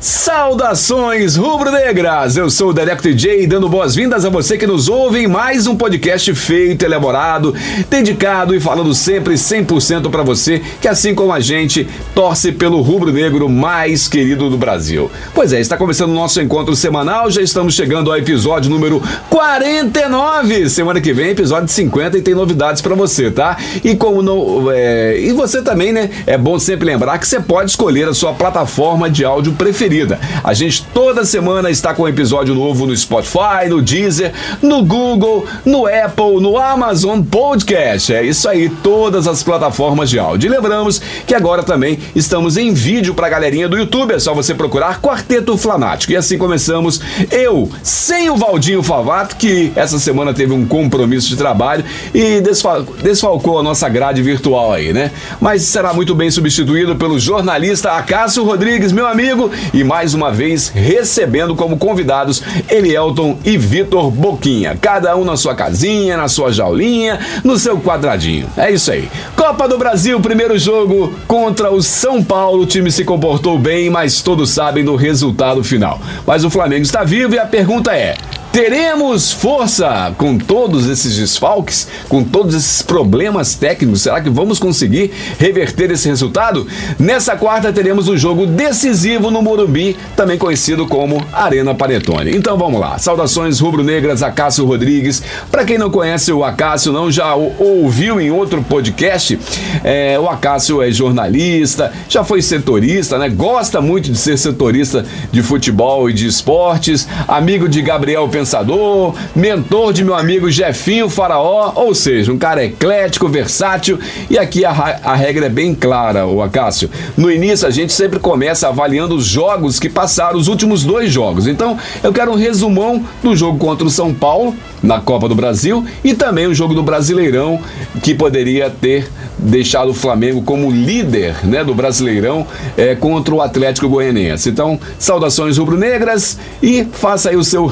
[0.00, 2.34] Saudações rubro-negras!
[2.34, 5.76] Eu sou o Dereco DJ dando boas-vindas a você que nos ouve em mais um
[5.76, 7.54] podcast feito, elaborado,
[7.90, 13.46] dedicado e falando sempre 100% para você que, assim como a gente, torce pelo rubro-negro
[13.46, 15.10] mais querido do Brasil.
[15.34, 20.70] Pois é, está começando o nosso encontro semanal, já estamos chegando ao episódio número 49.
[20.70, 23.58] Semana que vem, episódio 50 e tem novidades para você, tá?
[23.84, 24.72] E como não.
[24.72, 25.20] É...
[25.20, 26.08] E você também, né?
[26.26, 30.20] É bom sempre lembrar que você pode escolher a sua plataforma de áudio preferida preferida.
[30.44, 35.44] A gente toda semana está com um episódio novo no Spotify, no Deezer, no Google,
[35.64, 38.14] no Apple, no Amazon Podcast.
[38.14, 40.48] É isso aí, todas as plataformas de áudio.
[40.48, 44.14] E lembramos que agora também estamos em vídeo para a galerinha do YouTube.
[44.14, 46.12] É só você procurar Quarteto Flanático.
[46.12, 47.00] E assim começamos.
[47.30, 52.82] Eu, sem o Valdinho Favato, que essa semana teve um compromisso de trabalho e desfal
[53.02, 55.10] desfalcou a nossa grade virtual aí, né?
[55.40, 60.30] Mas será muito bem substituído pelo jornalista Acácio Rodrigues, meu amigo, e e mais uma
[60.30, 66.52] vez recebendo como convidados Elielton e Vitor Boquinha, cada um na sua casinha, na sua
[66.52, 68.46] jaulinha, no seu quadradinho.
[68.56, 69.08] É isso aí.
[69.34, 72.62] Copa do Brasil, primeiro jogo contra o São Paulo.
[72.62, 75.98] O time se comportou bem, mas todos sabem do resultado final.
[76.26, 78.16] Mas o Flamengo está vivo e a pergunta é:
[78.52, 84.02] Teremos força com todos esses desfalques, com todos esses problemas técnicos?
[84.02, 86.66] Será que vamos conseguir reverter esse resultado?
[86.98, 92.36] Nessa quarta teremos o um jogo decisivo no Morumbi, também conhecido como Arena Panetone.
[92.36, 92.98] Então vamos lá.
[92.98, 95.22] Saudações rubro-negras, Acácio Rodrigues.
[95.48, 99.38] Para quem não conhece o Acácio, não já ouviu em outro podcast,
[99.84, 103.28] é, o Acácio é jornalista, já foi setorista, né?
[103.28, 109.92] Gosta muito de ser setorista de futebol e de esportes, amigo de Gabriel pensador, mentor
[109.92, 113.98] de meu amigo Jefinho Faraó, ou seja, um cara eclético, versátil.
[114.30, 116.88] E aqui a, a regra é bem clara, o Acácio.
[117.18, 121.46] No início a gente sempre começa avaliando os jogos que passaram, os últimos dois jogos.
[121.46, 125.84] Então eu quero um resumão do jogo contra o São Paulo na Copa do Brasil
[126.02, 127.60] e também o jogo do Brasileirão
[128.02, 132.46] que poderia ter deixado o Flamengo como líder né, do Brasileirão
[132.76, 134.48] é, contra o Atlético Goianiense.
[134.48, 137.66] Então, saudações rubro-negras e faça aí o seu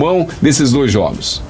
[0.00, 1.42] resumão desses dois jogos.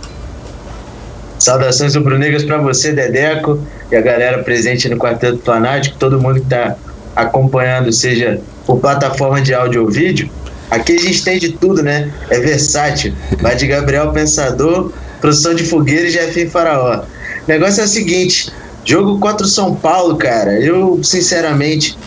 [1.39, 3.59] Saudações rubro-negras para você, Dedeco,
[3.91, 6.77] e a galera presente no Quarteto Fanático, todo mundo que está
[7.17, 10.29] acompanhando, seja por plataforma de áudio ou vídeo.
[10.71, 12.13] Aqui a gente tem de tudo, né?
[12.29, 13.15] É versátil.
[13.41, 17.01] Vai de Gabriel Pensador, produção de fogueira e Jefinho Faraó.
[17.01, 18.53] O negócio é o seguinte:
[18.85, 21.99] Jogo contra o São Paulo, cara, eu sinceramente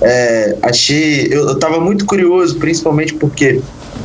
[0.00, 1.28] é, achei.
[1.30, 3.60] Eu, eu tava muito curioso, principalmente porque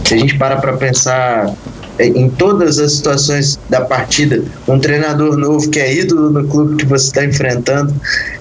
[0.06, 1.54] se a gente para para pensar
[2.00, 6.86] em todas as situações da partida, um treinador novo que é ídolo no clube que
[6.86, 7.94] você está enfrentando,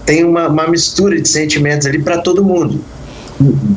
[0.05, 2.81] tem uma, uma mistura de sentimentos ali para todo mundo.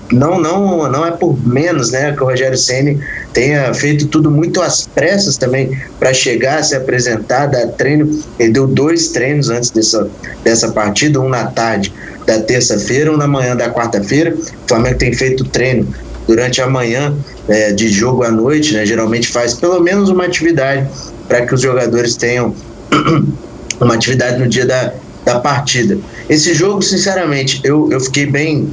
[0.10, 2.98] Não não não é por menos né que o Rogério Ceni
[3.34, 8.10] tenha feito tudo muito às pressas também para chegar se apresentar dar treino.
[8.40, 10.10] Ele deu dois treinos antes dessa
[10.46, 11.94] dessa partida um na tarde
[12.26, 14.34] da terça-feira um na manhã da quarta-feira.
[14.34, 15.94] O Flamengo tem feito treino
[16.26, 17.14] durante a manhã
[17.50, 20.88] é, de jogo à noite né geralmente faz pelo menos uma atividade
[21.28, 22.56] para que os jogadores tenham
[23.82, 24.94] uma atividade no dia da,
[25.24, 25.98] da partida.
[26.28, 28.70] Esse jogo sinceramente eu, eu fiquei bem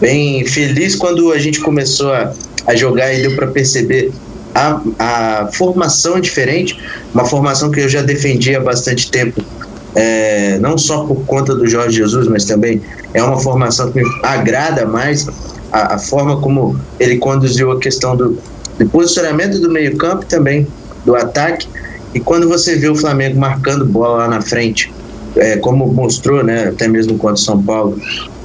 [0.00, 2.32] bem feliz quando a gente começou a,
[2.66, 4.12] a jogar e deu para perceber
[4.54, 6.78] a, a formação diferente,
[7.14, 9.40] uma formação que eu já defendi há bastante tempo,
[9.94, 12.82] é, não só por conta do Jorge Jesus, mas também
[13.14, 15.26] é uma formação que me agrada mais
[15.72, 18.38] a, a forma como ele conduziu a questão do,
[18.78, 20.66] do posicionamento do meio-campo também
[21.04, 21.66] do ataque.
[22.14, 24.92] E quando você vê o Flamengo marcando bola lá na frente,
[25.36, 27.98] é, como mostrou, né, até mesmo contra o São Paulo,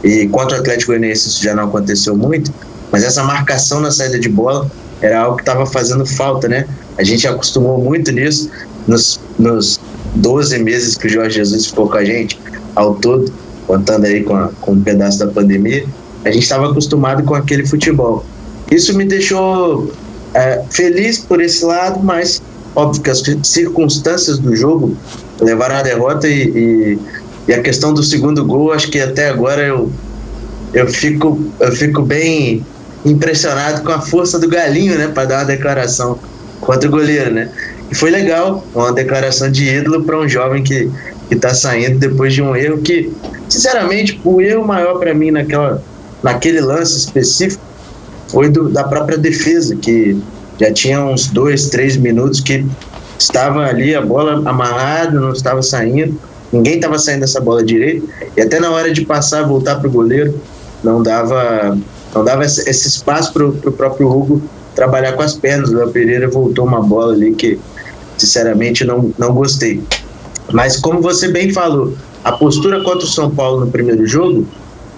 [0.03, 2.53] e contra o Atlético Goianiense isso já não aconteceu muito,
[2.91, 4.71] mas essa marcação na saída de bola
[5.01, 6.65] era algo que estava fazendo falta, né?
[6.97, 8.49] A gente acostumou muito nisso
[8.87, 9.79] nos, nos
[10.15, 12.39] 12 meses que o Jorge Jesus ficou com a gente,
[12.73, 13.31] ao todo,
[13.67, 15.85] contando aí com, a, com um pedaço da pandemia,
[16.25, 18.25] a gente estava acostumado com aquele futebol.
[18.69, 19.91] Isso me deixou
[20.33, 22.41] é, feliz por esse lado, mas
[22.75, 24.95] óbvio que as circunstâncias do jogo
[25.39, 26.99] levaram a derrota e, e
[27.47, 29.89] e a questão do segundo gol, acho que até agora eu,
[30.73, 32.65] eu, fico, eu fico bem
[33.05, 36.19] impressionado com a força do Galinho, né, para dar uma declaração
[36.59, 37.49] contra o goleiro, né?
[37.89, 40.91] E foi legal, uma declaração de ídolo para um jovem que
[41.27, 43.11] que está saindo depois de um erro que,
[43.49, 45.83] sinceramente, o erro maior para mim naquela
[46.23, 47.63] naquele lance específico
[48.27, 50.19] foi do, da própria defesa, que
[50.59, 52.65] já tinha uns dois, três minutos que
[53.17, 56.19] estava ali a bola amarrada, não estava saindo,
[56.51, 59.91] ninguém estava saindo dessa bola direito, e até na hora de passar, voltar para o
[59.91, 60.39] goleiro,
[60.83, 61.77] não dava,
[62.13, 64.41] não dava esse, espaço para o próprio Hugo
[64.75, 65.69] trabalhar com as pernas.
[65.71, 67.59] O Léo Pereira voltou uma bola ali que,
[68.17, 69.83] sinceramente, não, não gostei.
[70.51, 71.93] Mas, como você bem falou,
[72.23, 74.45] a postura contra o São Paulo no primeiro jogo,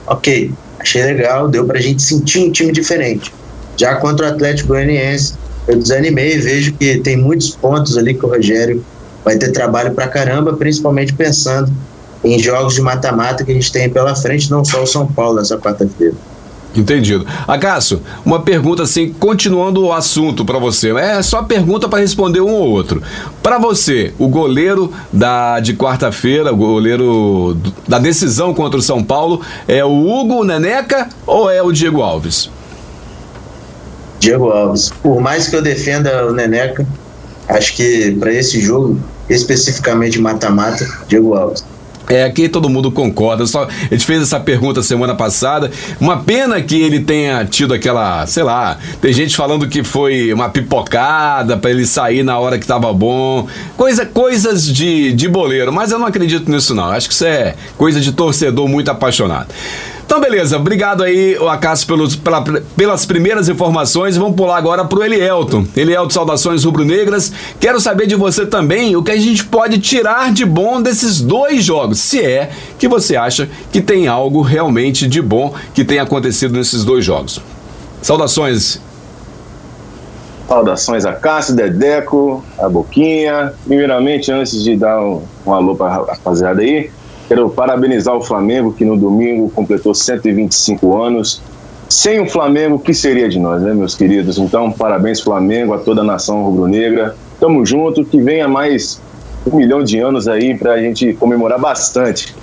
[0.06, 0.52] ok,
[0.90, 3.32] achei legal, deu para a gente sentir um time diferente.
[3.78, 5.36] Já contra o Atlético Goianiense,
[5.68, 8.84] eu desanimei, vejo que tem muitos pontos ali que o Rogério
[9.24, 11.72] vai ter trabalho para caramba, principalmente pensando
[12.24, 15.38] em jogos de mata-mata que a gente tem pela frente, não só o São Paulo
[15.38, 16.16] nessa quarta-feira.
[16.76, 17.26] Entendido.
[17.48, 20.92] Acácio, uma pergunta assim, continuando o assunto para você.
[20.92, 23.02] É só pergunta para responder um ou outro.
[23.42, 27.58] Para você, o goleiro da de quarta-feira, o goleiro
[27.88, 32.52] da decisão contra o São Paulo, é o Hugo Neneca ou é o Diego Alves?
[34.20, 34.92] Diego Alves.
[35.02, 36.86] Por mais que eu defenda o Neneca,
[37.48, 41.64] acho que para esse jogo, especificamente mata-mata, Diego Alves.
[42.10, 43.46] É, aqui todo mundo concorda.
[43.46, 45.72] Só, a gente fez essa pergunta semana passada.
[46.02, 50.50] Uma pena que ele tenha tido aquela, sei lá, tem gente falando que foi uma
[50.50, 53.48] pipocada para ele sair na hora que tava bom.
[53.78, 56.86] Coisa, coisas de, de boleiro, mas eu não acredito nisso não.
[56.86, 59.54] Acho que isso é coisa de torcedor muito apaixonado.
[60.10, 60.58] Então, beleza.
[60.58, 62.44] Obrigado aí, Acácio, pelos, pela,
[62.76, 64.18] pelas primeiras informações.
[64.18, 65.68] Vamos pular agora pro Elielton.
[65.78, 67.32] Elielton, saudações rubro-negras.
[67.60, 71.64] Quero saber de você também o que a gente pode tirar de bom desses dois
[71.64, 72.00] jogos.
[72.00, 76.84] Se é que você acha que tem algo realmente de bom que tenha acontecido nesses
[76.84, 77.40] dois jogos.
[78.02, 78.82] Saudações.
[80.48, 83.54] Saudações a Cássio, Dedeco, a Boquinha.
[83.64, 86.90] Primeiramente, antes de dar um, um alô para a rapaziada aí,
[87.30, 91.44] Quero parabenizar o Flamengo, que no domingo completou 125 anos.
[91.88, 94.40] Sem o Flamengo, o que seria de nós, né, meus queridos?
[94.40, 97.16] Então, parabéns, Flamengo, a toda a nação rubro-negra.
[97.40, 99.00] Tamo junto, que venha mais
[99.52, 102.36] um milhão de anos aí para a gente comemorar bastante.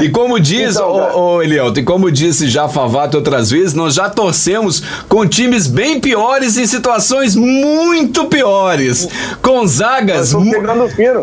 [0.00, 3.74] E, e como diz, então, ô, ô Elielto, e como disse já Favato outras vezes,
[3.74, 9.08] nós já torcemos com times bem piores em situações muito piores.
[9.42, 10.32] Com zagas.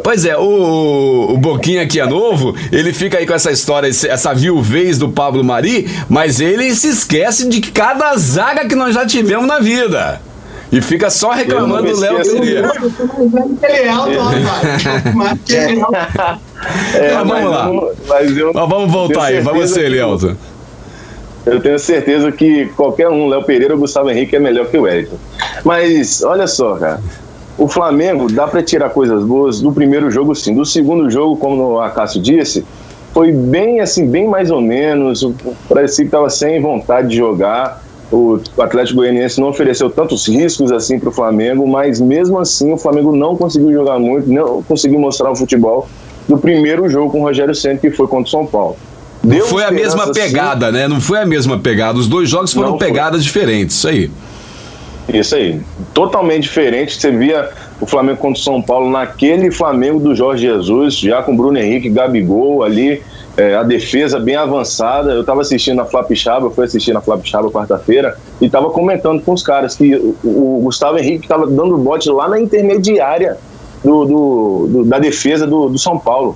[0.03, 4.33] Pois é, o, o Boquinha aqui é novo, ele fica aí com essa história, essa
[4.33, 9.47] viuvez do Pablo Mari, mas ele se esquece de cada zaga que nós já tivemos
[9.47, 10.21] na vida.
[10.71, 12.71] E fica só reclamando do Léo Pereira.
[13.61, 14.81] Ele é alto, rapaz.
[16.93, 17.71] É, mas vamos lá.
[18.07, 20.35] Mas, eu mas vamos voltar aí, vai você, Elielton.
[21.43, 24.83] Eu tenho certeza que qualquer um, Léo Pereira ou Gustavo Henrique, é melhor que o
[24.83, 25.17] Wellington.
[25.65, 27.01] Mas, olha só, cara.
[27.57, 30.53] O Flamengo dá para tirar coisas boas do primeiro jogo, sim.
[30.53, 32.63] Do segundo jogo, como o Acácio disse,
[33.11, 35.27] foi bem assim, bem mais ou menos.
[35.67, 40.99] Parecia que estava sem vontade de jogar o Atlético Goianiense não ofereceu tantos riscos assim
[40.99, 45.31] para o Flamengo, mas mesmo assim o Flamengo não conseguiu jogar muito, não conseguiu mostrar
[45.31, 45.87] o futebol
[46.27, 48.75] do primeiro jogo com o Rogério Senna, que foi contra o São Paulo.
[49.23, 50.87] Deu não foi a mesma pegada, assim, né?
[50.87, 51.97] Não foi a mesma pegada.
[51.97, 54.11] Os dois jogos foram pegadas diferentes, isso aí.
[55.13, 55.61] Isso aí.
[55.93, 56.99] Totalmente diferente.
[56.99, 57.49] Você via
[57.79, 61.89] o Flamengo contra o São Paulo naquele Flamengo do Jorge Jesus, já com Bruno Henrique,
[61.89, 63.01] Gabigol ali,
[63.37, 65.11] é, a defesa bem avançada.
[65.11, 69.33] Eu estava assistindo a Flapixaba, eu fui assistir na Flapixaba quarta-feira e estava comentando com
[69.33, 73.37] os caras que o, o Gustavo Henrique estava dando bote lá na intermediária
[73.83, 76.35] do, do, do da defesa do, do, São Paulo.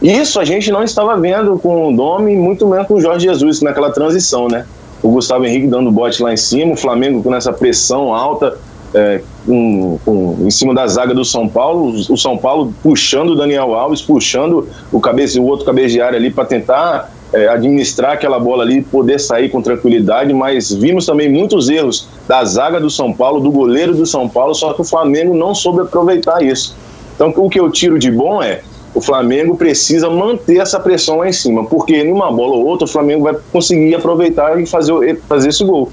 [0.00, 3.62] Isso a gente não estava vendo com o Domi, muito menos com o Jorge Jesus
[3.62, 4.66] naquela transição, né?
[5.02, 8.56] O Gustavo Henrique dando bote lá em cima, o Flamengo com essa pressão alta,
[8.94, 13.36] é, um, um, em cima da zaga do São Paulo, o São Paulo puxando o
[13.36, 18.62] Daniel Alves, puxando o, cabeça, o outro área ali para tentar é, administrar aquela bola
[18.62, 23.40] ali, poder sair com tranquilidade, mas vimos também muitos erros da zaga do São Paulo,
[23.40, 26.76] do goleiro do São Paulo, só que o Flamengo não soube aproveitar isso.
[27.14, 28.60] Então o que eu tiro de bom é
[28.94, 32.84] o Flamengo precisa manter essa pressão lá em cima, porque em uma bola ou outra
[32.84, 35.90] o Flamengo vai conseguir aproveitar e fazer, fazer esse gol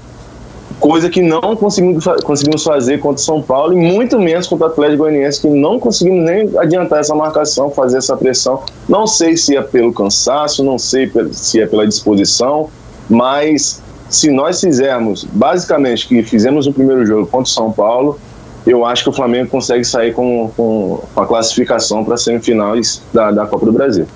[0.80, 4.70] coisa que não conseguimos, conseguimos fazer contra o São Paulo e muito menos contra o
[4.70, 8.62] Atlético Goianiense, que não conseguimos nem adiantar essa marcação, fazer essa pressão.
[8.88, 12.70] Não sei se é pelo cansaço, não sei se é pela disposição,
[13.08, 18.18] mas se nós fizermos basicamente que fizemos o primeiro jogo contra o São Paulo,
[18.66, 23.02] eu acho que o Flamengo consegue sair com, com, com a classificação para as semifinais
[23.12, 24.06] da, da Copa do Brasil.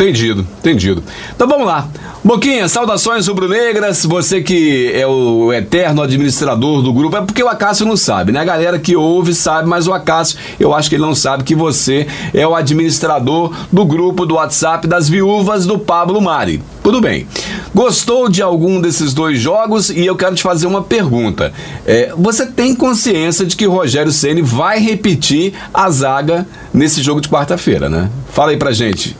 [0.00, 1.04] Entendido, entendido.
[1.36, 1.86] Então vamos lá.
[2.24, 4.02] Boquinha, saudações rubro-negras.
[4.06, 8.40] Você que é o eterno administrador do grupo, é porque o Acácio não sabe, né?
[8.40, 11.54] A galera que ouve sabe, mas o Acácio, eu acho que ele não sabe que
[11.54, 16.62] você é o administrador do grupo do WhatsApp das viúvas do Pablo Mari.
[16.82, 17.26] Tudo bem.
[17.74, 19.90] Gostou de algum desses dois jogos?
[19.90, 21.52] E eu quero te fazer uma pergunta.
[21.84, 27.28] É, você tem consciência de que Rogério Ceni vai repetir a zaga nesse jogo de
[27.28, 28.08] quarta-feira, né?
[28.32, 29.14] Fala aí pra gente.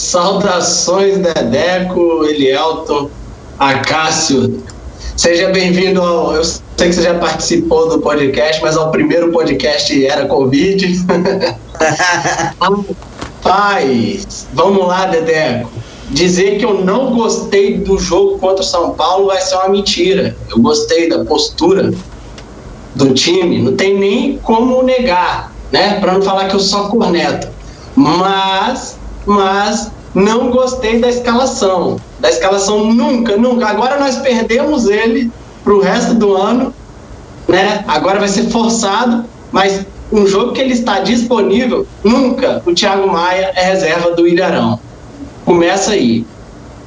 [0.00, 3.10] Saudações, Dedeco, Elielton,
[3.58, 4.64] Acácio.
[5.14, 6.34] Seja bem-vindo ao.
[6.34, 11.04] Eu sei que você já participou do podcast, mas ao primeiro podcast era Covid.
[13.42, 15.70] Paz, vamos lá, Dedeco.
[16.08, 20.34] Dizer que eu não gostei do jogo contra o São Paulo vai ser uma mentira.
[20.48, 21.92] Eu gostei da postura
[22.94, 26.00] do time, não tem nem como negar, né?
[26.00, 27.48] Para não falar que eu sou corneto.
[27.94, 31.96] Mas, mas não gostei da escalação.
[32.18, 33.66] Da escalação nunca, nunca.
[33.66, 35.30] Agora nós perdemos ele
[35.62, 36.74] pro resto do ano,
[37.46, 37.84] né?
[37.86, 43.52] Agora vai ser forçado, mas um jogo que ele está disponível, nunca o Thiago Maia
[43.54, 44.80] é reserva do Ilharão.
[45.44, 46.26] Começa aí.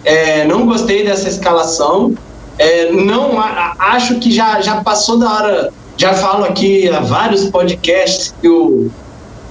[0.03, 2.13] É, não gostei dessa escalação.
[2.59, 3.39] É, não
[3.79, 5.73] acho que já, já passou da hora.
[5.95, 8.91] Já falo aqui há vários podcasts que o,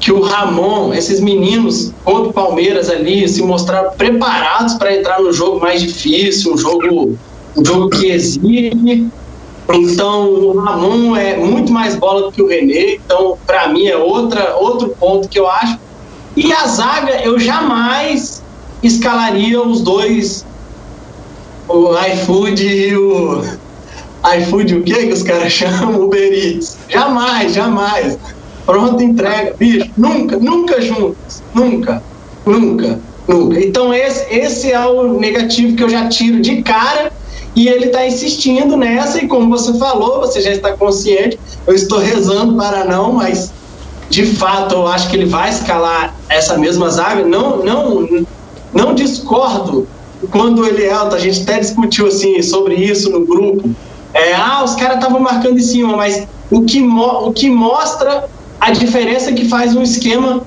[0.02, 5.32] que o Ramon, esses meninos contra o Palmeiras ali, se mostraram preparados para entrar no
[5.32, 7.16] jogo mais difícil, um jogo,
[7.56, 9.06] um jogo que exige
[9.70, 12.94] então, o Ramon é muito mais bola do que o René.
[12.94, 15.78] Então, para mim, é outra, outro ponto que eu acho.
[16.36, 18.42] E a zaga, eu jamais
[18.82, 20.44] escalaria os dois,
[21.68, 23.42] o iFood e o.
[24.38, 26.02] iFood, o que que os caras chamam?
[26.02, 26.76] Uber Eats.
[26.88, 28.18] Jamais, jamais.
[28.64, 29.54] Pronto, entrega.
[29.58, 31.42] Bicho, nunca, nunca juntos.
[31.54, 32.02] Nunca,
[32.46, 33.60] nunca, nunca.
[33.60, 37.12] Então, esse, esse é o negativo que eu já tiro de cara
[37.54, 41.98] e ele está insistindo nessa, e como você falou, você já está consciente, eu estou
[41.98, 43.52] rezando para não, mas
[44.08, 47.24] de fato eu acho que ele vai escalar essa mesma zaga.
[47.26, 48.26] Não, não,
[48.72, 49.86] não discordo
[50.30, 53.70] quando ele é alto, a gente até discutiu assim sobre isso no grupo.
[54.14, 58.28] É, ah, os caras estavam marcando em cima, mas o que, o que mostra
[58.62, 60.44] a diferença que faz um esquema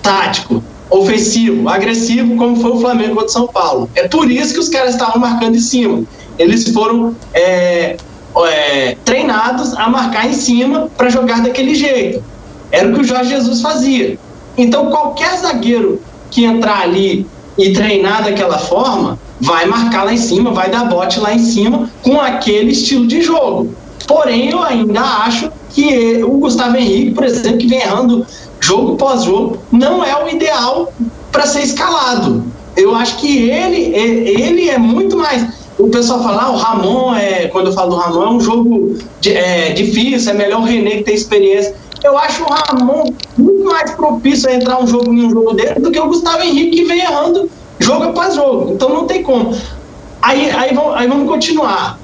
[0.00, 3.90] tático ofensivo, agressivo, como foi o Flamengo contra o São Paulo.
[3.94, 6.04] É por isso que os caras estavam marcando em cima.
[6.38, 7.98] Eles foram é,
[8.46, 12.24] é, treinados a marcar em cima para jogar daquele jeito.
[12.72, 14.18] Era o que o Jorge Jesus fazia.
[14.56, 17.26] Então, qualquer zagueiro que entrar ali
[17.58, 21.90] e treinar daquela forma, vai marcar lá em cima, vai dar bote lá em cima
[22.02, 23.74] com aquele estilo de jogo.
[24.06, 28.26] Porém, eu ainda acho que o Gustavo Henrique, por exemplo, que vem errando
[28.60, 30.92] jogo pós jogo, não é o ideal
[31.30, 32.44] para ser escalado.
[32.76, 35.46] Eu acho que ele, ele é muito mais.
[35.78, 38.98] O pessoal fala, ah, o Ramon, é, quando eu falo do Ramon, é um jogo
[39.20, 41.74] de, é, difícil, é melhor o René que tem experiência.
[42.02, 45.80] Eu acho o Ramon muito mais propício a entrar um jogo em um jogo dele
[45.80, 48.72] do que o Gustavo Henrique que vem errando jogo após jogo.
[48.72, 49.56] Então não tem como.
[50.22, 51.98] Aí, aí, vamos, aí vamos continuar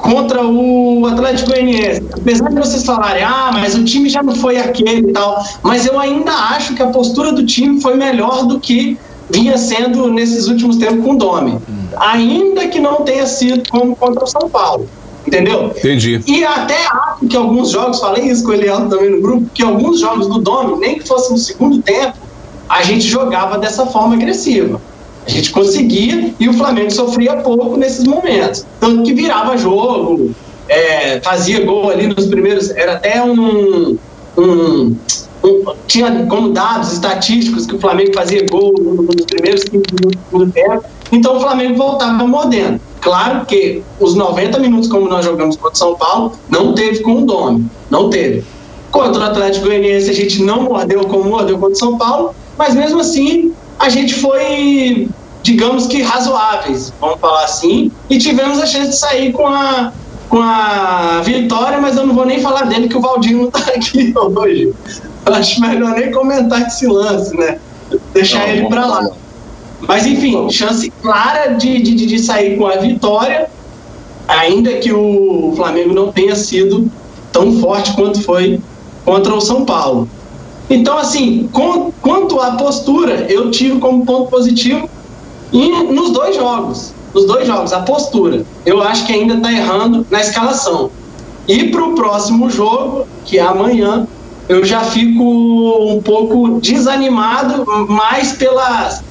[0.00, 2.02] contra o Atlético Goianiense.
[2.12, 5.86] Apesar de vocês falarem, ah, mas o time já não foi aquele e tal, mas
[5.86, 8.98] eu ainda acho que a postura do time foi melhor do que
[9.30, 11.58] vinha sendo nesses últimos tempos com o Domi.
[11.96, 14.88] Ainda que não tenha sido como contra o São Paulo.
[15.26, 15.66] Entendeu?
[15.76, 16.22] Entendi.
[16.26, 19.62] E até acho que alguns jogos, falei isso com o Elialdo também no grupo, que
[19.62, 22.14] alguns jogos do Domi, nem que fosse no segundo tempo,
[22.68, 24.80] a gente jogava dessa forma agressiva.
[25.30, 28.66] A gente conseguia e o Flamengo sofria pouco nesses momentos.
[28.80, 30.32] Tanto que virava jogo,
[30.68, 32.70] é, fazia gol ali nos primeiros.
[32.70, 33.96] Era até um,
[34.36, 34.96] um,
[35.44, 40.50] um, Tinha como dados estatísticos que o Flamengo fazia gol nos primeiros 15 minutos do
[40.50, 40.84] tempo.
[41.12, 42.80] Então o Flamengo voltava mordendo.
[43.00, 47.22] Claro que os 90 minutos, como nós jogamos contra o São Paulo, não teve com
[47.22, 47.66] o Domi.
[47.88, 48.42] Não teve.
[48.90, 52.74] Contra o Atlético Goianiense, a gente não mordeu como mordeu contra o São Paulo, mas
[52.74, 55.08] mesmo assim a gente foi,
[55.42, 59.92] digamos que razoáveis, vamos falar assim, e tivemos a chance de sair com a,
[60.28, 63.72] com a vitória, mas eu não vou nem falar dele que o Valdir não está
[63.72, 64.72] aqui hoje.
[65.26, 67.58] Eu acho melhor nem comentar esse lance, né?
[68.12, 69.10] Deixar não, ele para lá.
[69.80, 73.48] Mas enfim, chance clara de, de, de sair com a vitória,
[74.28, 76.90] ainda que o Flamengo não tenha sido
[77.32, 78.60] tão forte quanto foi
[79.04, 80.08] contra o São Paulo.
[80.68, 84.88] Então, assim, com, quanto à postura, eu tiro como ponto positivo
[85.52, 86.92] e nos dois jogos.
[87.14, 88.44] Nos dois jogos, a postura.
[88.64, 90.90] Eu acho que ainda está errando na escalação.
[91.48, 94.06] E para o próximo jogo, que é amanhã,
[94.48, 95.24] eu já fico
[95.92, 99.02] um pouco desanimado, mais pelas,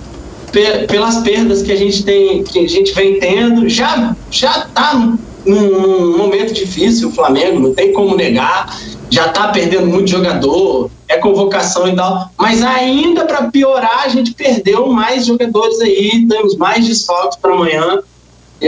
[0.88, 3.68] pelas perdas que a gente tem, que a gente vem tendo.
[3.68, 8.74] Já já está num, num momento difícil o Flamengo, não tem como negar.
[9.10, 12.30] Já está perdendo muito jogador, é convocação e tal.
[12.38, 18.00] Mas ainda para piorar, a gente perdeu mais jogadores aí, temos mais desfalques para amanhã.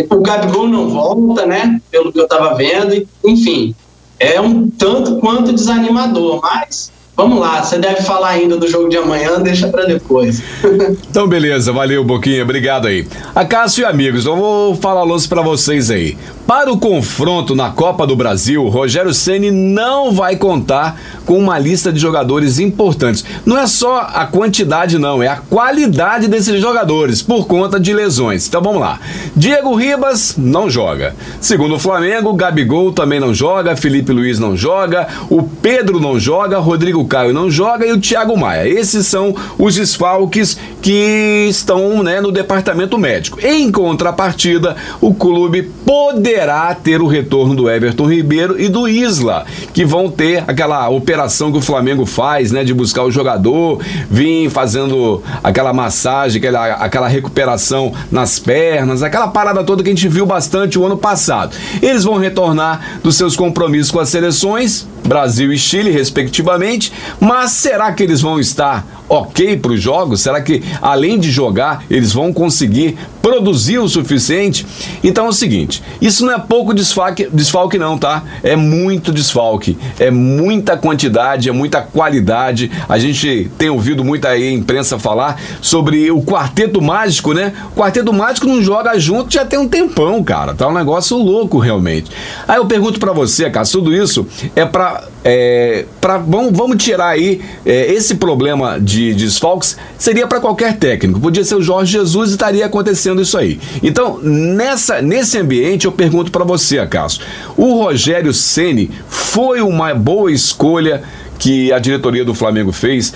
[0.09, 1.79] O Gabigol não volta, né?
[1.91, 3.07] Pelo que eu estava vendo.
[3.25, 3.75] Enfim,
[4.19, 8.97] é um tanto quanto desanimador, mas Vamos lá, você deve falar ainda do jogo de
[8.97, 10.41] amanhã, deixa para depois.
[11.07, 13.05] então, beleza, valeu, Boquinha, obrigado aí.
[13.35, 16.17] Acácio e amigos, eu vou falar lance para vocês aí.
[16.53, 21.93] Para o confronto na Copa do Brasil, Rogério Ceni não vai contar com uma lista
[21.93, 23.23] de jogadores importantes.
[23.45, 28.49] Não é só a quantidade, não, é a qualidade desses jogadores, por conta de lesões.
[28.49, 28.99] Então vamos lá.
[29.33, 31.15] Diego Ribas não joga.
[31.39, 36.59] Segundo o Flamengo, Gabigol também não joga, Felipe Luiz não joga, o Pedro não joga,
[36.59, 38.67] Rodrigo Caio não joga e o Thiago Maia.
[38.67, 43.39] Esses são os desfalques que estão né, no departamento médico.
[43.41, 46.40] Em contrapartida, o clube poderá
[46.83, 51.57] ter o retorno do Everton Ribeiro e do Isla, que vão ter aquela operação que
[51.57, 53.79] o Flamengo faz, né, de buscar o jogador,
[54.09, 60.07] vir fazendo aquela massagem, aquela, aquela recuperação nas pernas, aquela parada toda que a gente
[60.07, 61.55] viu bastante o ano passado.
[61.81, 67.91] Eles vão retornar dos seus compromissos com as seleções, Brasil e Chile, respectivamente, mas será
[67.91, 70.21] que eles vão estar ok para os jogos?
[70.21, 74.65] Será que além de jogar eles vão conseguir produzir o suficiente?
[75.03, 78.23] Então é o seguinte: isso não é pouco desfalque, desfalque não, tá?
[78.43, 82.71] É muito desfalque, é muita quantidade, é muita qualidade.
[82.87, 87.53] A gente tem ouvido muito aí a imprensa falar sobre o quarteto mágico, né?
[87.75, 90.53] O quarteto mágico não joga junto já tem um tempão, cara.
[90.53, 92.11] Tá um negócio louco realmente.
[92.47, 97.09] Aí eu pergunto para você, cara, tudo isso é para é, pra, vamos, vamos tirar
[97.09, 101.19] aí é, esse problema de, de desfalques, seria para qualquer técnico.
[101.19, 103.59] Podia ser o Jorge Jesus e estaria acontecendo isso aí.
[103.81, 107.19] Então, nessa, nesse ambiente, eu pergunto para você, Acaso,
[107.57, 111.03] o Rogério Ceni foi uma boa escolha
[111.41, 113.13] que a diretoria do Flamengo fez,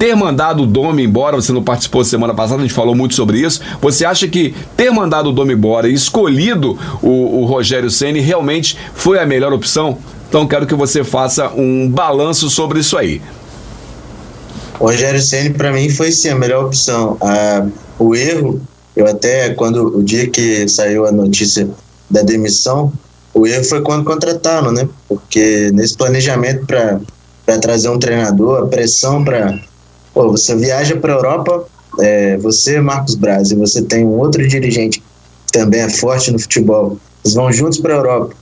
[0.00, 3.38] ter mandado o Domi embora, você não participou semana passada, a gente falou muito sobre
[3.38, 3.60] isso.
[3.80, 8.76] Você acha que ter mandado o Domi embora e escolhido o, o Rogério Ceni realmente
[8.94, 9.96] foi a melhor opção?
[10.28, 13.22] Então quero que você faça um balanço sobre isso aí.
[14.80, 17.16] O Rogério Ceni para mim foi sim a melhor opção.
[17.20, 17.64] Ah,
[17.96, 18.60] o erro,
[18.98, 21.70] eu até quando o dia que saiu a notícia
[22.10, 22.92] da demissão,
[23.32, 24.88] o erro foi quando contrataram, né?
[25.08, 29.56] Porque nesse planejamento para trazer um treinador, a pressão para
[30.12, 31.64] você viaja para a Europa,
[32.00, 35.00] é, você Marcos Braz e você tem um outro dirigente
[35.46, 38.34] que também é forte no futebol, eles vão juntos para a Europa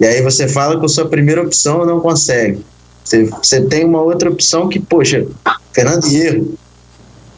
[0.00, 2.64] e aí você fala a sua primeira opção não consegue.
[3.04, 5.24] Você, você tem uma outra opção que, poxa,
[5.72, 6.54] Fernando Hierro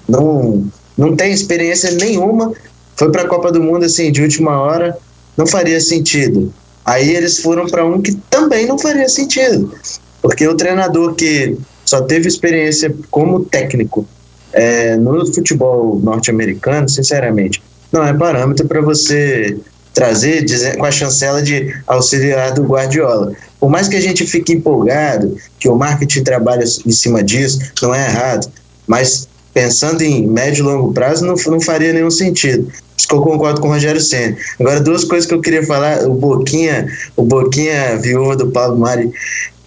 [0.09, 0.65] não,
[0.97, 2.53] não tem experiência nenhuma,
[2.97, 4.97] foi para a Copa do Mundo assim de última hora,
[5.37, 6.53] não faria sentido.
[6.85, 9.73] Aí eles foram para um que também não faria sentido,
[10.21, 14.07] porque o treinador que só teve experiência como técnico
[14.53, 19.59] é, no futebol norte-americano, sinceramente, não é parâmetro para você
[19.93, 20.47] trazer
[20.79, 23.33] com a chancela de auxiliar do Guardiola.
[23.61, 27.95] Por mais que a gente fique empolgado, que o marketing trabalha em cima disso, não
[27.95, 28.51] é errado,
[28.87, 32.71] mas pensando em médio e longo prazo não, não faria nenhum sentido.
[32.97, 34.37] Isso que eu concordo com o Rogério Senna.
[34.61, 36.87] Agora, duas coisas que eu queria falar, o Boquinha,
[37.17, 39.13] o Boquinha viúva do Paulo Mari,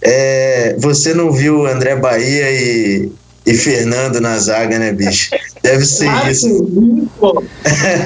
[0.02, 3.10] é, você não viu André Bahia e,
[3.44, 5.30] e Fernando na zaga, né, bicho?
[5.62, 6.48] Deve ser claro isso.
[6.48, 7.42] Sim, pô.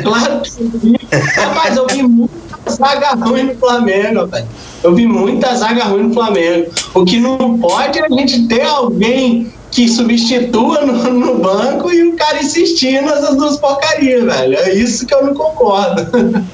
[0.03, 0.97] claro que sim.
[1.35, 4.49] Rapaz, eu vi muita zaga ruim no Flamengo, velho.
[4.83, 6.71] Eu vi muita zaga ruim no Flamengo.
[6.95, 12.03] O que não pode é a gente ter alguém que substitua no, no banco e
[12.09, 14.57] o cara insistir nessas duas porcarias, velho.
[14.57, 16.11] É isso que eu não concordo.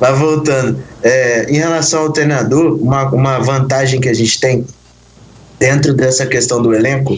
[0.00, 4.64] Mas voltando, é, em relação ao treinador, uma, uma vantagem que a gente tem
[5.58, 7.16] dentro dessa questão do elenco,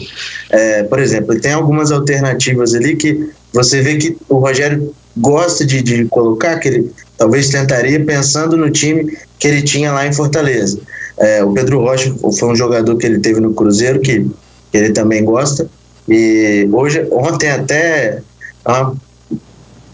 [0.49, 5.81] é, por exemplo, tem algumas alternativas ali que você vê que o Rogério gosta de,
[5.81, 10.79] de colocar, que ele talvez tentaria pensando no time que ele tinha lá em Fortaleza.
[11.17, 14.25] É, o Pedro Rocha foi um jogador que ele teve no Cruzeiro que,
[14.71, 15.67] que ele também gosta.
[16.07, 18.21] E hoje, ontem até
[18.65, 18.95] uma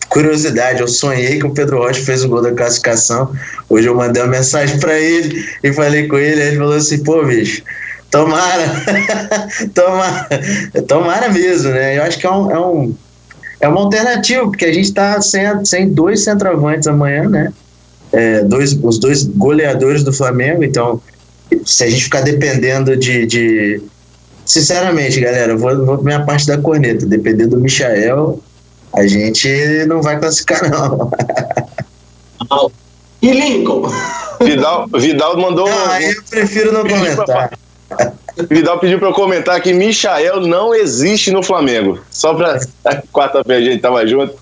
[0.10, 3.32] curiosidade, eu sonhei que o Pedro Rocha fez o gol da classificação.
[3.68, 7.26] Hoje eu mandei uma mensagem para ele e falei com ele, ele falou assim, pô,
[7.26, 7.64] bicho,
[8.12, 8.84] tomara,
[9.74, 10.28] tomara,
[10.88, 11.98] tomara mesmo, né?
[11.98, 12.96] Eu acho que é um, é um
[13.64, 17.54] é uma alternativa, porque a gente está sem, sem dois centroavantes amanhã, né?
[18.12, 21.02] É, dois, os dois goleadores do Flamengo, então
[21.66, 23.82] se a gente ficar dependendo de, de
[24.54, 27.06] sinceramente, galera, vou, vou pra minha parte da corneta.
[27.08, 28.40] Dependendo do Michael,
[28.94, 29.50] a gente
[29.88, 31.12] não vai classificar, não.
[33.22, 33.90] E Lincoln?
[34.42, 35.68] Vidal, Vidal mandou.
[35.68, 37.52] Não, aí eu prefiro não comentar.
[38.50, 42.00] Vidal pediu para eu comentar que Michael não existe no Flamengo.
[42.12, 42.60] Só para
[43.12, 44.36] quarta-feira a gente tava junto.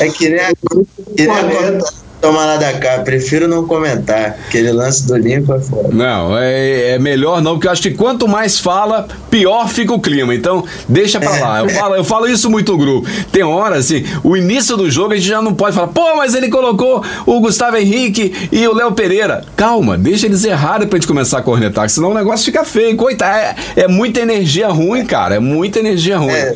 [0.00, 1.78] É que nem, a, que nem a,
[2.20, 4.36] Toma lá da cá, prefiro não comentar.
[4.46, 5.88] Aquele lance do Lincoln é foda.
[5.90, 10.00] Não, é, é, melhor não, porque eu acho que quanto mais fala, pior fica o
[10.00, 10.34] clima.
[10.34, 11.40] Então, deixa pra é.
[11.40, 11.60] lá.
[11.60, 13.08] Eu falo, eu falo isso muito no grupo.
[13.32, 16.34] Tem hora, assim, o início do jogo a gente já não pode falar, pô, mas
[16.34, 19.42] ele colocou o Gustavo Henrique e o Léo Pereira.
[19.56, 22.96] Calma, deixa eles errarem pra gente começar a cornetar, senão o negócio fica feio.
[22.96, 25.36] Coitado, é, é muita energia ruim, cara.
[25.36, 26.32] É muita energia ruim.
[26.32, 26.54] É,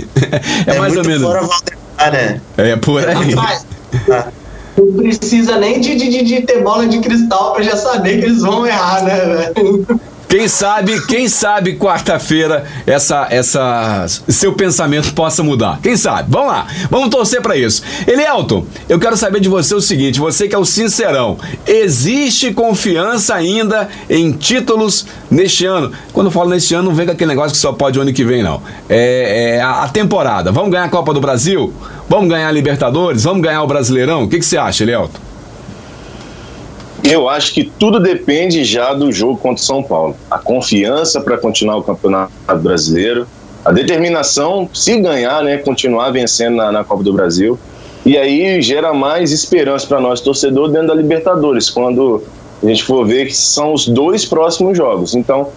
[0.74, 1.22] é mais ou menos.
[1.22, 2.40] Fora né?
[2.56, 3.32] É por aí.
[3.32, 3.66] Rapaz,
[4.76, 8.42] não precisa nem de, de, de ter bola de cristal para já saber que eles
[8.42, 9.86] vão errar, né, velho?
[10.34, 15.78] Quem sabe, quem sabe quarta-feira essa, essa seu pensamento possa mudar.
[15.80, 16.28] Quem sabe?
[16.28, 17.84] Vamos lá, vamos torcer para isso.
[18.04, 23.32] Elielton, eu quero saber de você o seguinte: você que é o sincerão, existe confiança
[23.32, 25.92] ainda em títulos neste ano?
[26.12, 28.12] Quando eu falo neste ano, não vem com aquele negócio que só pode o ano
[28.12, 28.60] que vem, não.
[28.88, 30.50] É, é a, a temporada.
[30.50, 31.72] Vamos ganhar a Copa do Brasil?
[32.08, 33.24] Vamos ganhar a Libertadores?
[33.24, 34.24] Vamos ganhar o Brasileirão?
[34.24, 35.18] O que, que você acha, Elielton?
[37.02, 40.16] Eu acho que tudo depende já do jogo contra o São Paulo.
[40.30, 43.26] A confiança para continuar o Campeonato Brasileiro,
[43.64, 47.58] a determinação, se ganhar, né, continuar vencendo na, na Copa do Brasil.
[48.04, 52.22] E aí gera mais esperança para nós, torcedor, dentro da Libertadores, quando
[52.62, 55.14] a gente for ver que são os dois próximos jogos.
[55.14, 55.48] Então,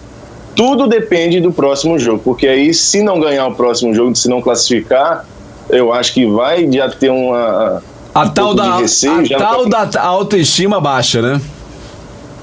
[0.54, 4.40] tudo depende do próximo jogo, porque aí, se não ganhar o próximo jogo, se não
[4.42, 5.26] classificar,
[5.68, 7.82] eu acho que vai já ter uma
[8.14, 11.40] a um tal, da, receio, a tal da autoestima baixa, né?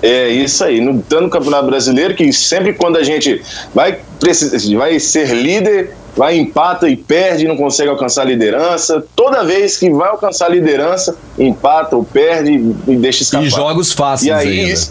[0.01, 0.79] É isso aí.
[0.79, 3.41] No, tanto no Campeonato Brasileiro, que sempre quando a gente
[3.73, 9.03] vai, precisa, vai ser líder, vai empata e perde, não consegue alcançar a liderança.
[9.15, 12.51] Toda vez que vai alcançar a liderança, empata ou perde
[12.88, 13.45] e deixa escapar.
[13.45, 14.27] E jogos fáceis.
[14.27, 14.81] E aí, ainda.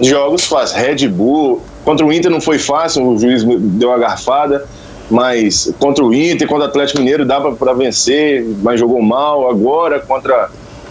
[0.00, 0.80] jogos fáceis.
[0.80, 1.62] Red Bull.
[1.84, 4.66] Contra o Inter não foi fácil, o juiz deu uma garfada
[5.10, 9.50] mas contra o Inter, contra o Atlético Mineiro dava para vencer, mas jogou mal.
[9.50, 10.48] Agora contra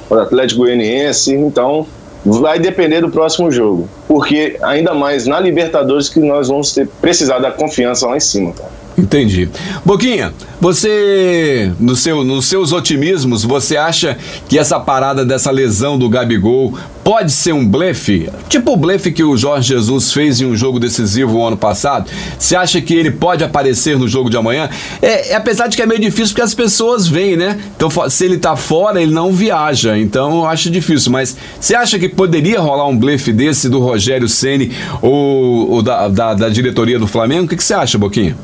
[0.10, 1.88] o Atlético Goianiense, então
[2.26, 7.40] vai depender do próximo jogo, porque ainda mais na Libertadores que nós vamos ter precisar
[7.40, 8.70] da confiança lá em cima, cara.
[9.00, 9.48] Entendi.
[9.86, 14.18] Boquinha, você, no seu, nos seus otimismos, você acha
[14.50, 18.30] que essa parada dessa lesão do Gabigol pode ser um blefe?
[18.50, 22.12] Tipo o blefe que o Jorge Jesus fez em um jogo decisivo o ano passado?
[22.38, 24.70] Você acha que ele pode aparecer no jogo de amanhã?
[25.02, 27.58] É, é apesar de que é meio difícil porque as pessoas vêm, né?
[27.78, 29.98] Então, se ele tá fora, ele não viaja.
[29.98, 31.10] Então, eu acho difícil.
[31.10, 36.10] Mas você acha que poderia rolar um blefe desse do Rogério Ceni ou, ou da,
[36.10, 37.46] da, da diretoria do Flamengo?
[37.46, 38.36] O que, que você acha, Boquinha?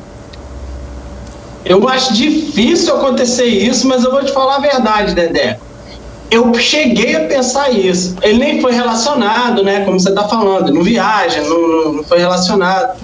[1.66, 5.58] Eu acho difícil acontecer isso, mas eu vou te falar a verdade, Dedé.
[6.30, 8.16] Eu cheguei a pensar isso.
[8.22, 9.84] Ele nem foi relacionado, né?
[9.84, 13.00] Como você está falando, não viaja, não, não, foi relacionado.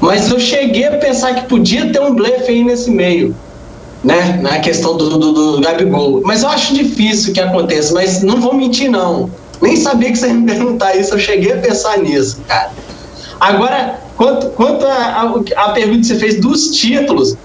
[0.00, 3.34] Mas eu cheguei a pensar que podia ter um blefe aí nesse meio,
[4.02, 4.38] né?
[4.40, 6.20] Na questão do, do, do Gabigol.
[6.24, 9.28] Mas eu acho difícil que aconteça, mas não vou mentir, não.
[9.60, 12.70] Nem sabia que você ia me perguntar isso, eu cheguei a pensar nisso, cara.
[13.40, 17.36] Agora, quanto, quanto a, a, a pergunta que você fez dos títulos,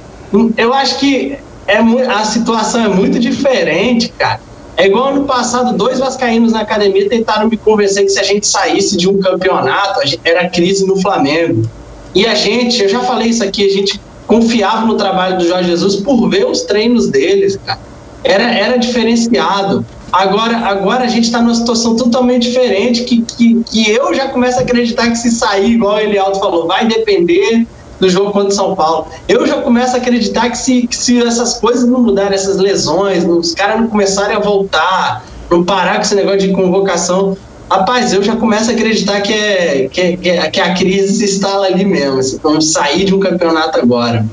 [0.57, 1.37] eu acho que
[1.67, 4.41] é, a situação é muito diferente, cara.
[4.75, 8.47] É igual ano passado, dois vascaínos na academia tentaram me convencer que se a gente
[8.47, 11.69] saísse de um campeonato, era crise no Flamengo.
[12.15, 15.69] E a gente, eu já falei isso aqui, a gente confiava no trabalho do Jorge
[15.69, 17.79] Jesus por ver os treinos deles, cara.
[18.23, 19.85] Era, era diferenciado.
[20.11, 24.59] Agora, agora a gente está numa situação totalmente diferente que, que, que eu já começo
[24.59, 27.67] a acreditar que se sair, igual o Elialdo falou, vai depender
[27.99, 29.07] do jogo contra o São Paulo.
[29.27, 33.25] Eu já começo a acreditar que se, que se essas coisas não mudarem, essas lesões,
[33.25, 37.37] os caras não começarem a voltar, não parar com esse negócio de convocação,
[37.69, 41.67] rapaz, eu já começo a acreditar que, é, que, é, que a crise se instala
[41.67, 42.19] ali mesmo.
[42.19, 44.25] Assim, vamos sair de um campeonato agora.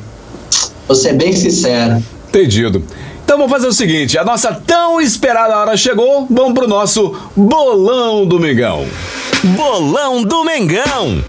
[0.87, 2.03] Vou ser bem sincero.
[2.29, 2.83] Entendido.
[3.25, 8.25] Então vamos fazer o seguinte: a nossa tão esperada hora chegou, vamos pro nosso Bolão
[8.25, 8.87] do Mengão.
[9.43, 11.25] Bolão do Mengão.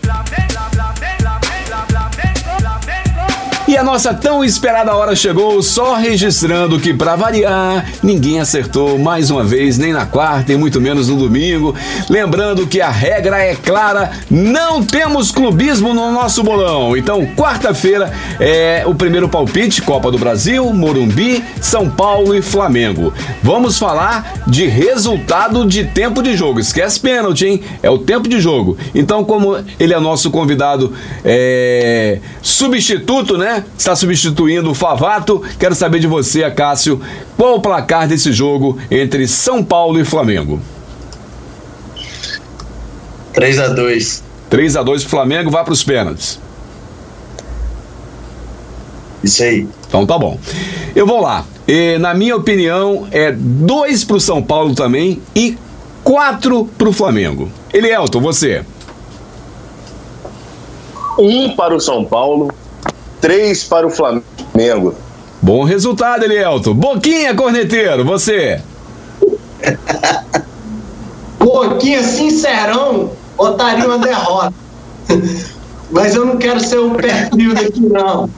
[3.78, 9.30] E a nossa tão esperada hora chegou, só registrando que, para variar, ninguém acertou mais
[9.30, 11.76] uma vez, nem na quarta e muito menos no domingo.
[12.10, 16.98] Lembrando que a regra é clara: não temos clubismo no nosso bolão.
[16.98, 23.14] Então, quarta-feira é o primeiro palpite: Copa do Brasil, Morumbi, São Paulo e Flamengo.
[23.44, 26.60] Vamos falar de resultado de tempo de jogo.
[26.60, 27.62] Esquece pênalti, hein?
[27.84, 28.76] É o tempo de jogo.
[28.96, 33.66] Então, como ele é nosso convidado é, substituto, né?
[33.78, 35.42] Está substituindo o Favato.
[35.60, 37.02] Quero saber de você, Cássio,
[37.36, 40.62] qual o placar desse jogo entre São Paulo e Flamengo?
[43.34, 46.40] 3 a 2 3 a 2 Flamengo, vai para os pênaltis.
[49.24, 49.68] Isso aí.
[49.88, 50.40] Então tá bom.
[50.96, 51.46] Eu vou lá.
[51.68, 55.58] E, na minha opinião, é 2 para o São Paulo também e
[56.04, 57.52] 4 para o Flamengo.
[57.74, 58.64] Elielton, você.
[61.20, 62.54] Um para o São Paulo,
[63.28, 64.96] três para o Flamengo.
[65.42, 66.74] Bom resultado, Elielton.
[66.74, 68.62] Boquinha, corneteiro, você.
[71.38, 74.54] Boquinha, sincerão, botaria uma derrota.
[75.92, 76.96] Mas eu não quero ser o
[77.30, 78.30] frio daqui, não.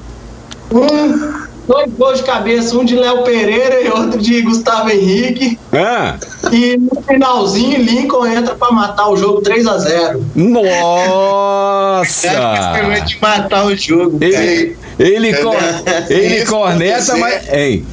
[0.72, 5.60] Um, dois gols de cabeça, um de Léo Pereira e outro de Gustavo Henrique.
[5.72, 6.18] Ah.
[6.52, 12.28] E no finalzinho, Lincoln entra pra matar o jogo 3 a 0 Nossa!
[12.28, 14.18] Cara, de matar o jogo.
[14.20, 15.56] Ele, ele, cor,
[16.10, 17.54] ele Isso corneta, mas.
[17.54, 17.86] Hein?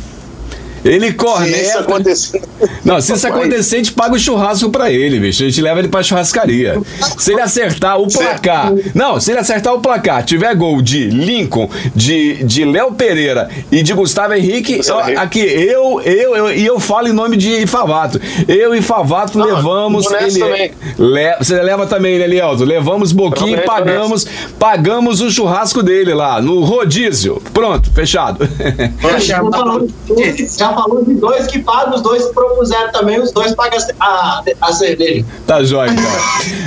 [0.86, 1.80] Ele Se isso corneta.
[1.80, 2.42] acontecer.
[2.84, 5.42] Não, se isso acontecer, a gente paga o churrasco pra ele, bicho.
[5.42, 6.80] A gente leva ele pra churrascaria.
[7.18, 8.72] Se ele acertar o placar.
[8.94, 13.82] Não, se ele acertar o placar, tiver gol de Lincoln, de, de Léo Pereira e
[13.82, 14.80] de Gustavo Henrique,
[15.16, 18.20] aqui, eu, eu, eu, e eu falo em nome de Favato.
[18.46, 20.06] Eu e Favato Não, levamos.
[20.12, 20.72] Ele.
[20.98, 22.64] Le- você leva também, né, Lielto?
[22.64, 24.26] Levamos boquinha e pagamos,
[24.58, 27.42] pagamos o churrasco dele lá, no rodízio.
[27.52, 28.46] Pronto, fechado.
[30.58, 34.42] Chamar falou, de dois, que pagam, os dois que propuseram também, os dois pagam a,
[34.62, 35.24] a cerveja.
[35.46, 36.04] Tá jóia, então.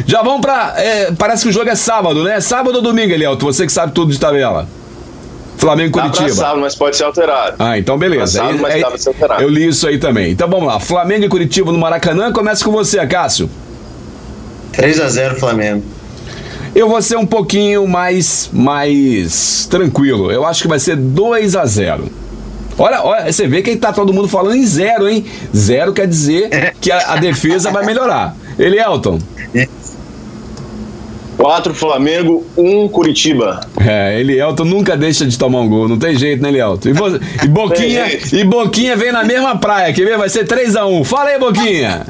[0.05, 0.73] Já vamos pra.
[0.77, 2.41] é, parece que o jogo é sábado, né?
[2.41, 3.45] Sábado ou domingo, Elielto?
[3.45, 4.67] Você que sabe tudo de tabela.
[5.57, 6.35] Flamengo e Dá pra Curitiba.
[6.41, 7.55] sábado, mas pode ser alterado.
[7.59, 8.39] Ah, então beleza.
[8.41, 9.41] Passado, mas É- dá pra ser alterado.
[9.43, 10.31] eu li isso aí também.
[10.31, 10.79] Então vamos lá.
[10.79, 12.31] Flamengo e Curitiba no Maracanã.
[12.31, 13.49] Começa com você, Cássio.
[14.71, 15.83] 3 a 0 Flamengo.
[16.73, 20.31] Eu vou ser um pouquinho mais, mais tranquilo.
[20.31, 22.05] Eu acho que vai ser 2 a 0
[22.79, 25.25] Olha, olha, você vê que tá todo mundo falando em zero, hein?
[25.55, 28.35] Zero quer dizer que a, a defesa vai melhorar.
[28.57, 29.19] Elielton.
[31.37, 33.61] Quatro Flamengo, um Curitiba.
[33.79, 36.89] É, Elielton nunca deixa de tomar um gol, não tem jeito, né, Elielton?
[36.89, 40.17] E, e Boquinha, e Boquinha vem na mesma praia, quer ver?
[40.17, 41.05] Vai ser 3x1.
[41.05, 42.05] Fala aí, Boquinha.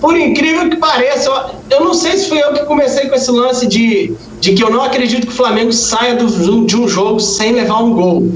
[0.00, 3.30] Por incrível que pareça, eu, eu não sei se fui eu que comecei com esse
[3.30, 7.20] lance de, de que eu não acredito que o Flamengo saia do- de um jogo
[7.20, 8.32] sem levar um gol.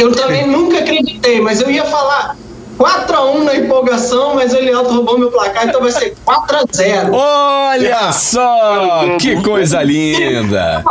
[0.00, 2.34] Eu também nunca acreditei, mas eu ia falar
[2.78, 7.12] 4x1 na empolgação, mas o Elielto roubou meu placar, então vai ser 4x0.
[7.12, 10.82] Olha só, que coisa linda.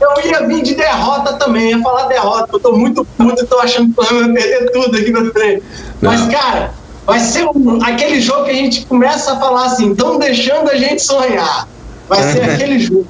[0.00, 3.58] Eu ia vir de derrota também, ia falar derrota, eu tô muito puto e tô
[3.60, 5.62] achando que vai perder tudo aqui no trem.
[6.02, 6.28] Mas, Não.
[6.30, 6.74] cara,
[7.06, 10.74] vai ser um- aquele jogo que a gente começa a falar assim, estão deixando a
[10.76, 11.68] gente sonhar.
[12.08, 13.06] Vai ser aquele jogo.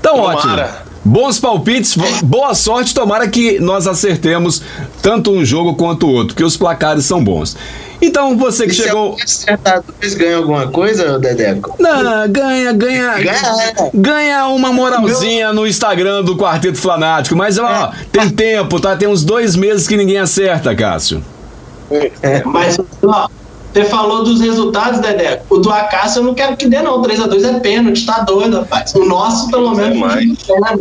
[0.00, 0.36] Então, Tomara.
[0.38, 0.85] ótimo.
[1.06, 2.92] Bons palpites, bo- boa sorte.
[2.92, 4.60] Tomara que nós acertemos
[5.00, 7.56] tanto um jogo quanto o outro, porque os placares são bons.
[8.02, 9.16] Então, você que E se chegou.
[9.22, 11.76] acertar dois, ganha alguma coisa, Dedeco?
[11.78, 13.14] Não, ganha, ganha.
[13.20, 13.90] Ganha.
[13.94, 17.36] Ganha uma moralzinha no Instagram do Quarteto Flanático.
[17.36, 18.96] Mas, ó, tem tempo, tá?
[18.96, 21.22] Tem uns dois meses que ninguém acerta, Cássio.
[22.44, 23.28] Mas, ó,
[23.72, 25.42] você falou dos resultados, Dedé.
[25.48, 27.00] O do Acácio eu não quero que dê, não.
[27.00, 28.92] 3x2 é pênalti, tá doido, rapaz.
[28.94, 29.98] O nosso, pelo é menos,
[30.42, 30.80] foi mais.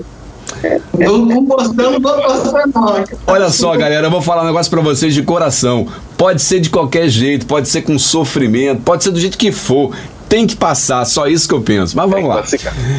[0.98, 3.04] Não vou não.
[3.28, 5.88] Olha só, galera, eu vou falar um negócio pra vocês de coração.
[6.18, 9.96] Pode ser de qualquer jeito, pode ser com sofrimento, pode ser do jeito que for.
[10.28, 11.96] Tem que passar, só isso que eu penso.
[11.96, 12.44] Mas vamos lá.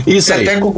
[0.06, 0.48] Isso aí.
[0.48, 0.72] Até com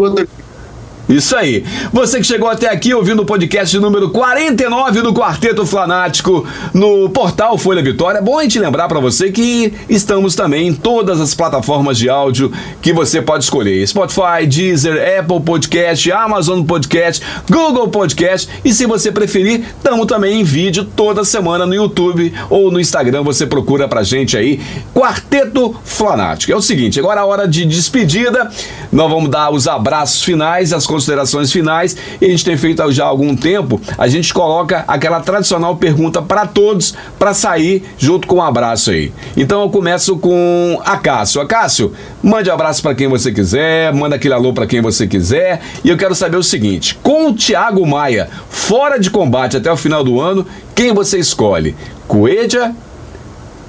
[1.08, 1.64] Isso aí.
[1.90, 7.56] Você que chegou até aqui ouvindo o podcast número 49 do Quarteto Flanático no portal
[7.56, 8.18] Folha Vitória.
[8.18, 12.10] É bom a gente lembrar pra você que estamos também em todas as plataformas de
[12.10, 18.84] áudio que você pode escolher: Spotify, Deezer, Apple Podcast, Amazon Podcast, Google Podcast e se
[18.84, 23.22] você preferir, estamos também em vídeo toda semana no YouTube ou no Instagram.
[23.22, 24.60] Você procura pra gente aí
[24.94, 26.52] Quarteto Flanático.
[26.52, 28.50] É o seguinte, agora é a hora de despedida.
[28.92, 33.04] Nós vamos dar os abraços finais, as considerações finais e a gente tem feito já
[33.04, 38.36] há algum tempo, a gente coloca aquela tradicional pergunta para todos para sair junto com
[38.36, 39.12] um abraço aí.
[39.36, 41.40] Então eu começo com Acácio.
[41.40, 45.60] Acácio, mande um abraço para quem você quiser, manda aquele alô para quem você quiser
[45.84, 49.76] e eu quero saber o seguinte: com o Thiago Maia fora de combate até o
[49.76, 51.76] final do ano, quem você escolhe?
[52.08, 52.74] Coelha,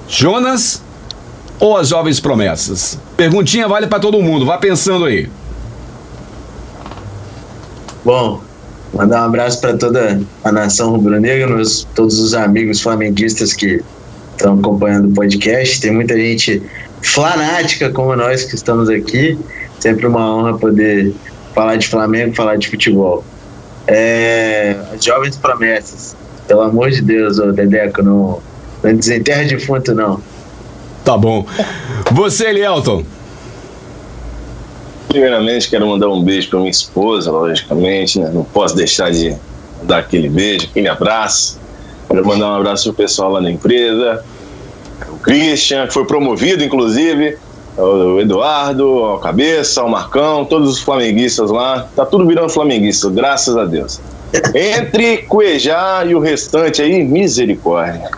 [0.08, 0.82] Jonas
[1.60, 2.98] ou as jovens promessas?
[3.16, 5.28] Perguntinha vale para todo mundo, vá pensando aí.
[8.04, 8.40] Bom,
[8.94, 11.62] mandar um abraço para toda a nação rubro-negra,
[11.94, 13.82] todos os amigos flamenguistas que
[14.32, 15.80] estão acompanhando o podcast.
[15.80, 16.62] Tem muita gente
[17.02, 19.38] fanática como nós que estamos aqui.
[19.78, 21.14] Sempre uma honra poder
[21.54, 23.24] falar de Flamengo, falar de futebol.
[23.86, 26.16] É, as jovens promessas.
[26.46, 28.40] Pelo amor de Deus, ô Dedeco, não,
[28.82, 30.20] não desenterra defunto, não.
[31.04, 31.46] Tá bom.
[32.12, 33.04] Você, Elielton.
[35.10, 38.30] Primeiramente, quero mandar um beijo para minha esposa, logicamente, né?
[38.32, 39.34] Não posso deixar de
[39.82, 41.58] dar aquele beijo, aquele abraço.
[42.06, 44.24] Quero mandar um abraço pro pessoal lá na empresa,
[45.08, 47.36] o Christian, que foi promovido, inclusive,
[47.76, 51.88] o Eduardo, o Cabeça, o Marcão, todos os flamenguistas lá.
[51.96, 54.00] Tá tudo virando flamenguista, graças a Deus.
[54.54, 58.10] Entre Cuejá e o restante aí, misericórdia.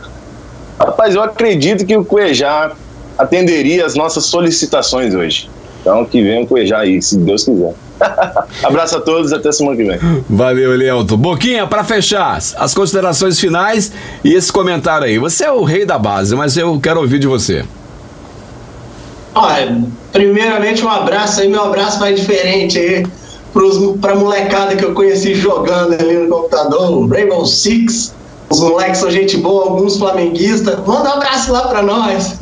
[0.78, 2.72] Rapaz, eu acredito que o Cuejá
[3.16, 5.48] atenderia as nossas solicitações hoje.
[5.82, 7.74] Então que venha o Cuejá aí, se Deus quiser.
[8.62, 9.98] Abraço a todos até semana que vem.
[10.30, 11.16] Valeu, Elielto.
[11.16, 13.92] Boquinha, para fechar, as considerações finais
[14.24, 15.18] e esse comentário aí.
[15.18, 17.64] Você é o rei da base, mas eu quero ouvir de você.
[19.34, 23.04] Olha, primeiramente um abraço aí, meu abraço mais diferente aí
[24.00, 28.14] pra molecada que eu conheci jogando ali no computador, Rainbow Six.
[28.50, 30.78] Os moleques são gente boa, alguns flamenguistas.
[30.86, 32.36] Manda um abraço lá pra nós.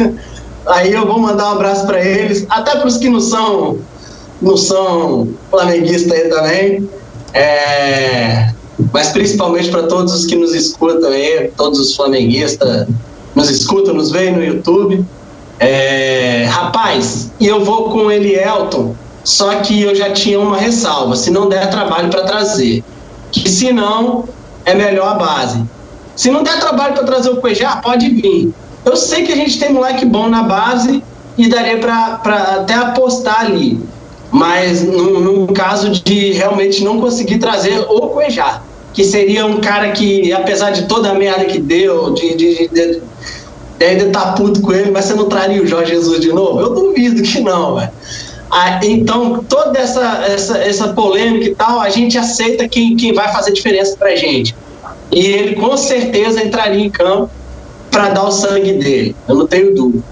[0.67, 3.79] Aí eu vou mandar um abraço para eles, até para os que não são,
[4.41, 6.89] não são flamenguistas aí também.
[7.33, 8.51] É,
[8.93, 12.87] mas principalmente para todos os que nos escutam aí, todos os flamenguistas
[13.35, 15.05] nos escutam, nos veem no YouTube.
[15.59, 21.15] É, rapaz, e eu vou com ele, Elton, só que eu já tinha uma ressalva,
[21.17, 22.83] se não der trabalho para trazer.
[23.31, 24.25] Que se não,
[24.65, 25.63] é melhor a base.
[26.17, 28.53] Se não der trabalho para trazer o Cuejá, pode vir.
[28.85, 31.03] Eu sei que a gente tem moleque bom na base
[31.37, 32.21] e daria para
[32.61, 33.81] até apostar ali.
[34.31, 38.63] Mas no, no, caso de realmente não conseguir trazer o Cuejá,
[38.93, 42.69] que seria um cara que, apesar de toda a merda que deu, de, de, de,
[42.69, 43.03] de
[43.85, 46.61] ainda tá puto com ele, mas você não traria o Jorge Jesus de novo?
[46.61, 47.91] Eu duvido que não, velho.
[48.51, 53.33] Ah, então, toda essa, essa, essa polêmica e tal, a gente aceita quem, quem vai
[53.33, 54.55] fazer diferença pra gente.
[55.11, 57.31] E ele com certeza entraria em campo
[57.91, 60.05] para dar o sangue dele, eu não tenho dúvida.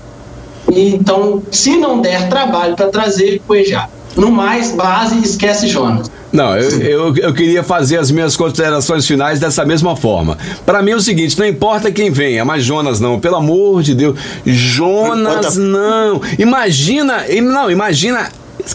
[0.70, 3.88] Então, se não der trabalho para trazer, Cuejá.
[4.16, 6.10] No mais, base, esquece Jonas.
[6.32, 10.36] Não, eu, eu, eu, queria fazer as minhas considerações finais dessa mesma forma.
[10.66, 13.94] Para mim é o seguinte: não importa quem venha, mas Jonas não, pelo amor de
[13.94, 14.18] Deus.
[14.44, 16.20] Jonas não.
[16.38, 18.28] Imagina, não, imagina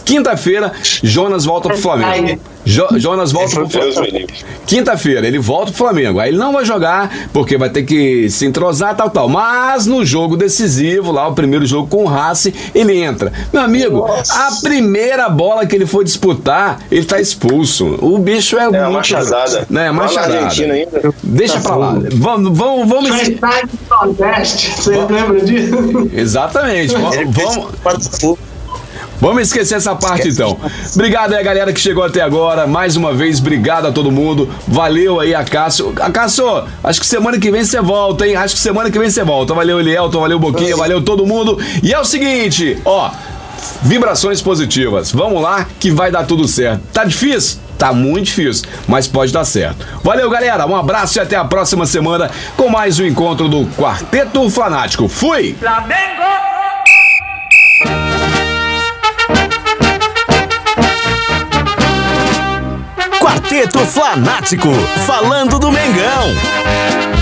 [0.04, 2.40] Quinta-feira, Jonas volta pro Flamengo.
[2.64, 4.26] Jo, Jonas volta pro Flamengo.
[4.66, 6.18] Quinta-feira, ele volta pro Flamengo.
[6.18, 9.28] Aí ele não vai jogar, porque vai ter que se entrosar, tal, tal.
[9.28, 13.32] Mas no jogo decisivo, lá, o primeiro jogo com o Racing, ele entra.
[13.52, 14.32] Meu amigo, Nossa.
[14.32, 17.98] a primeira bola que ele for disputar, ele tá expulso.
[18.00, 18.92] O bicho é, é muito.
[18.92, 19.66] Machadada.
[19.68, 20.48] Né, machadada.
[21.22, 21.98] Deixa tá pra lá.
[22.14, 23.10] Vamos, vamos, vamos.
[23.10, 26.10] Você lembra disso?
[26.12, 26.94] Exatamente.
[26.94, 28.38] vamos.
[29.24, 30.58] Vamos esquecer essa parte então.
[30.94, 32.66] Obrigado aí a galera que chegou até agora.
[32.66, 34.50] Mais uma vez, obrigado a todo mundo.
[34.68, 35.94] Valeu aí a Cássio.
[35.98, 38.36] A Cássio, acho que semana que vem você volta, hein?
[38.36, 39.54] Acho que semana que vem você volta.
[39.54, 41.58] Valeu, Elielton, valeu, Boquinha, valeu todo mundo.
[41.82, 43.12] E é o seguinte, ó.
[43.80, 45.10] Vibrações positivas.
[45.10, 46.82] Vamos lá que vai dar tudo certo.
[46.92, 47.60] Tá difícil?
[47.78, 49.86] Tá muito difícil, mas pode dar certo.
[50.02, 50.66] Valeu, galera.
[50.66, 55.08] Um abraço e até a próxima semana com mais um encontro do Quarteto Fanático.
[55.08, 55.56] Fui!
[55.58, 56.43] Flamengo!
[63.54, 64.72] Quarteto Fanático,
[65.06, 67.13] falando do Mengão.